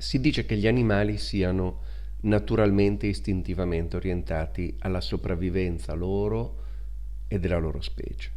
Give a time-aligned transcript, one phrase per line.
[0.00, 1.82] Si dice che gli animali siano
[2.22, 6.56] naturalmente e istintivamente orientati alla sopravvivenza loro
[7.28, 8.30] e della loro specie.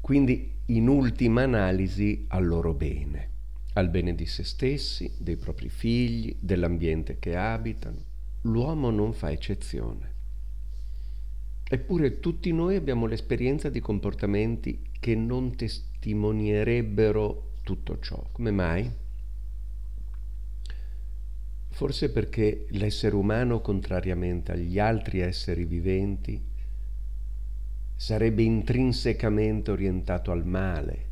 [0.00, 3.30] Quindi in ultima analisi al loro bene,
[3.74, 8.02] al bene di se stessi, dei propri figli, dell'ambiente che abitano.
[8.42, 10.10] L'uomo non fa eccezione.
[11.62, 18.20] Eppure tutti noi abbiamo l'esperienza di comportamenti che non testimonierebbero tutto ciò.
[18.32, 19.01] Come mai?
[21.72, 26.40] Forse perché l'essere umano, contrariamente agli altri esseri viventi,
[27.96, 31.06] sarebbe intrinsecamente orientato al male,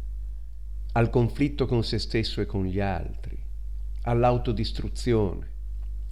[0.92, 3.38] al conflitto con se stesso e con gli altri,
[4.02, 5.48] all'autodistruzione.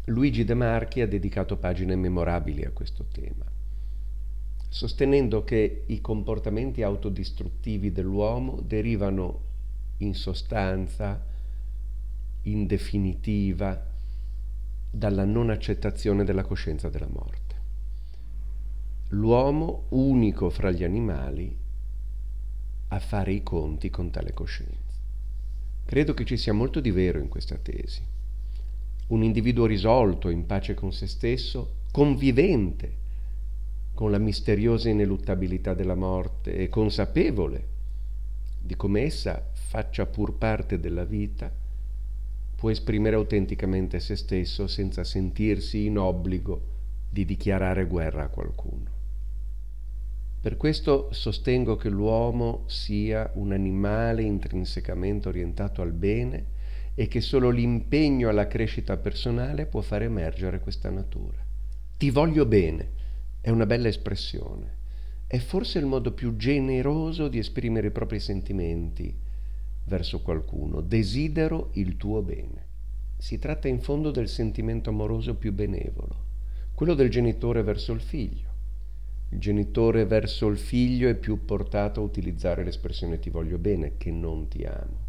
[0.07, 3.45] Luigi De Marchi ha dedicato pagine memorabili a questo tema,
[4.71, 9.45] sostenendo che i comportamenti autodistruttivi dell'uomo derivano
[9.99, 11.23] in sostanza,
[12.43, 13.88] in definitiva,
[14.91, 17.57] dalla non accettazione della coscienza della morte.
[19.09, 21.57] L'uomo, unico fra gli animali,
[22.89, 24.97] a fare i conti con tale coscienza.
[25.85, 28.03] Credo che ci sia molto di vero in questa tesi.
[29.09, 32.97] Un individuo risolto, in pace con se stesso, convivente
[33.95, 37.67] con la misteriosa ineluttabilità della morte e consapevole
[38.61, 41.51] di come essa faccia pur parte della vita,
[42.59, 46.61] può esprimere autenticamente se stesso senza sentirsi in obbligo
[47.09, 48.91] di dichiarare guerra a qualcuno.
[50.41, 56.47] Per questo sostengo che l'uomo sia un animale intrinsecamente orientato al bene
[56.97, 61.39] e che solo l'impegno alla crescita personale può far emergere questa natura.
[61.97, 62.91] Ti voglio bene
[63.41, 64.79] è una bella espressione,
[65.29, 69.17] è forse il modo più generoso di esprimere i propri sentimenti,
[69.89, 72.67] verso qualcuno, desidero il tuo bene.
[73.17, 76.27] Si tratta in fondo del sentimento amoroso più benevolo,
[76.73, 78.47] quello del genitore verso il figlio.
[79.31, 84.13] Il genitore verso il figlio è più portato a utilizzare l'espressione ti voglio bene che
[84.13, 85.07] non ti amo.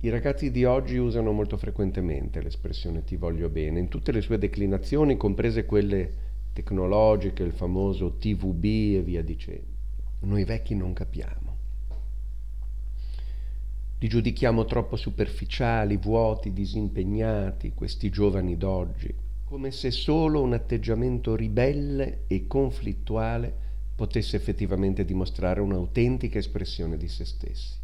[0.00, 4.36] I ragazzi di oggi usano molto frequentemente l'espressione ti voglio bene in tutte le sue
[4.36, 6.12] declinazioni, comprese quelle
[6.52, 8.64] tecnologiche, il famoso TVB
[8.96, 9.72] e via dicendo.
[10.20, 11.53] Noi vecchi non capiamo
[14.04, 19.14] li giudichiamo troppo superficiali, vuoti, disimpegnati, questi giovani d'oggi,
[19.46, 23.50] come se solo un atteggiamento ribelle e conflittuale
[23.94, 27.78] potesse effettivamente dimostrare un'autentica espressione di se stessi.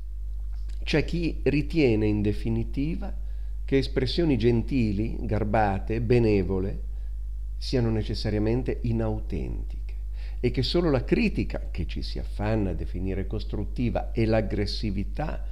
[0.83, 3.17] C'è chi ritiene in definitiva
[3.65, 6.83] che espressioni gentili, garbate, benevole
[7.57, 9.95] siano necessariamente inautentiche
[10.39, 15.50] e che solo la critica, che ci si affanna a definire costruttiva, e l'aggressività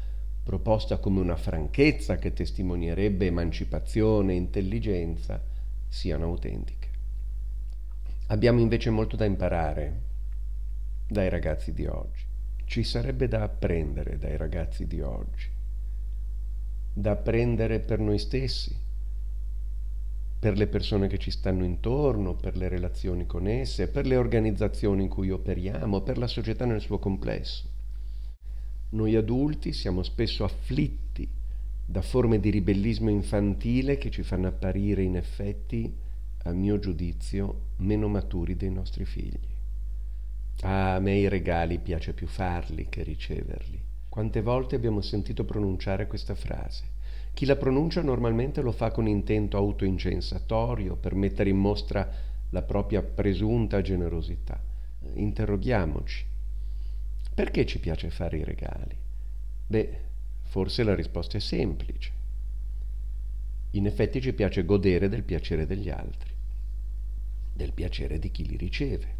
[0.48, 5.44] proposta come una franchezza che testimonierebbe emancipazione e intelligenza,
[5.86, 6.88] siano autentiche.
[8.28, 10.00] Abbiamo invece molto da imparare
[11.06, 12.24] dai ragazzi di oggi.
[12.64, 15.50] Ci sarebbe da apprendere dai ragazzi di oggi,
[16.94, 18.74] da apprendere per noi stessi,
[20.38, 25.02] per le persone che ci stanno intorno, per le relazioni con esse, per le organizzazioni
[25.02, 27.76] in cui operiamo, per la società nel suo complesso.
[28.90, 31.28] Noi adulti siamo spesso afflitti
[31.84, 35.94] da forme di ribellismo infantile che ci fanno apparire in effetti,
[36.44, 39.56] a mio giudizio, meno maturi dei nostri figli.
[40.62, 43.78] Ah, a me i regali piace più farli che riceverli.
[44.08, 46.84] Quante volte abbiamo sentito pronunciare questa frase?
[47.34, 52.10] Chi la pronuncia normalmente lo fa con intento autoincensatorio per mettere in mostra
[52.50, 54.58] la propria presunta generosità.
[55.14, 56.36] Interroghiamoci
[57.38, 58.96] perché ci piace fare i regali?
[59.68, 59.98] Beh,
[60.42, 62.10] forse la risposta è semplice.
[63.70, 66.32] In effetti ci piace godere del piacere degli altri,
[67.52, 69.14] del piacere di chi li riceve.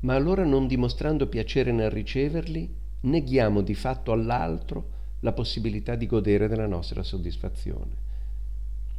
[0.00, 6.48] Ma allora non dimostrando piacere nel riceverli, neghiamo di fatto all'altro la possibilità di godere
[6.48, 7.92] della nostra soddisfazione.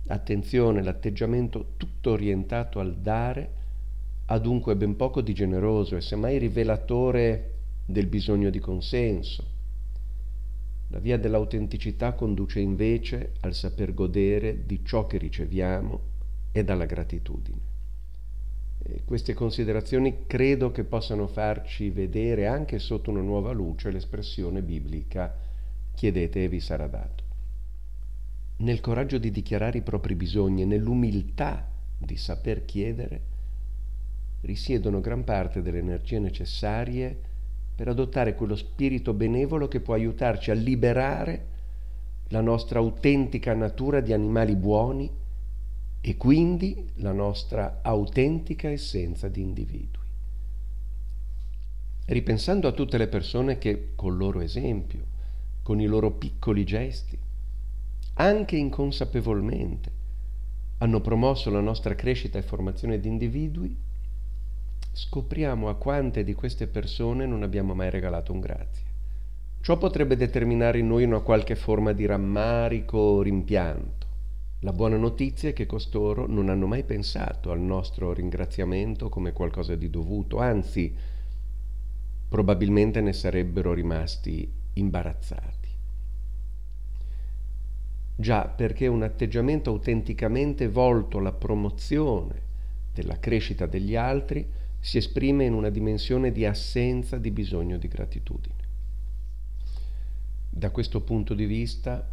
[0.05, 3.53] Attenzione, l'atteggiamento tutto orientato al dare
[4.25, 7.53] ha dunque ben poco di generoso e semmai rivelatore
[7.85, 9.53] del bisogno di consenso.
[10.90, 15.99] La via dell'autenticità conduce invece al saper godere di ciò che riceviamo
[16.52, 17.73] e dalla gratitudine.
[18.84, 25.35] E queste considerazioni credo che possano farci vedere anche sotto una nuova luce l'espressione biblica
[25.93, 27.23] chiedete e vi sarà dato.
[28.58, 31.67] Nel coraggio di dichiarare i propri bisogni e nell'umiltà
[31.97, 33.34] di saper chiedere
[34.41, 37.34] risiedono gran parte delle energie necessarie
[37.75, 41.53] per adottare quello spirito benevolo che può aiutarci a liberare
[42.29, 45.11] la nostra autentica natura di animali buoni
[46.01, 50.03] e quindi la nostra autentica essenza di individui.
[52.05, 55.13] Ripensando a tutte le persone che col loro esempio,
[55.63, 57.17] con i loro piccoli gesti,
[58.13, 59.91] anche inconsapevolmente,
[60.78, 63.75] hanno promosso la nostra crescita e formazione di individui,
[64.95, 68.93] scopriamo a quante di queste persone non abbiamo mai regalato un grazie.
[69.59, 74.07] Ciò potrebbe determinare in noi una qualche forma di rammarico o rimpianto.
[74.61, 79.75] La buona notizia è che costoro non hanno mai pensato al nostro ringraziamento come qualcosa
[79.75, 80.95] di dovuto, anzi,
[82.29, 85.69] probabilmente ne sarebbero rimasti imbarazzati.
[88.15, 92.43] Già perché un atteggiamento autenticamente volto alla promozione
[92.93, 98.64] della crescita degli altri si esprime in una dimensione di assenza di bisogno di gratitudine.
[100.47, 102.08] Da questo punto di vista,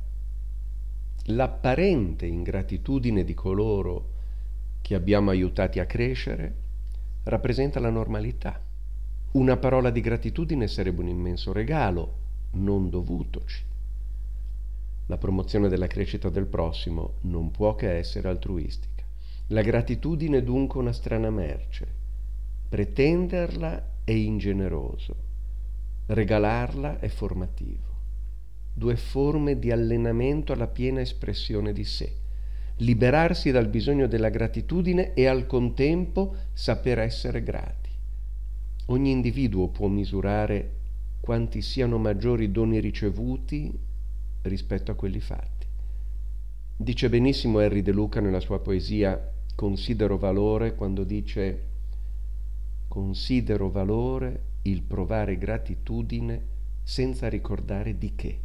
[1.25, 4.13] l'apparente ingratitudine di coloro
[4.81, 6.55] che abbiamo aiutati a crescere
[7.25, 8.59] rappresenta la normalità.
[9.33, 12.15] Una parola di gratitudine sarebbe un immenso regalo,
[12.53, 13.63] non dovutoci.
[15.09, 19.05] La promozione della crescita del prossimo non può che essere altruistica.
[19.49, 22.01] La gratitudine è dunque una strana merce.
[22.73, 25.15] Pretenderla è ingeneroso.
[26.07, 27.85] Regalarla è formativo.
[28.73, 32.11] Due forme di allenamento alla piena espressione di sé.
[32.77, 37.91] Liberarsi dal bisogno della gratitudine e al contempo saper essere grati.
[38.87, 40.77] Ogni individuo può misurare
[41.21, 43.71] quanti siano maggiori i doni ricevuti
[44.41, 45.67] rispetto a quelli fatti.
[46.75, 51.72] Dice benissimo Henry De Luca nella sua poesia Considero valore quando dice
[52.93, 56.45] considero valore il provare gratitudine
[56.83, 58.41] senza ricordare di che.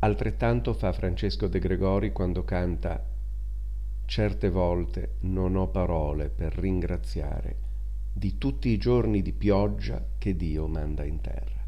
[0.00, 3.00] Altrettanto fa Francesco De Gregori quando canta
[4.06, 7.58] Certe volte non ho parole per ringraziare
[8.12, 11.63] di tutti i giorni di pioggia che Dio manda in terra.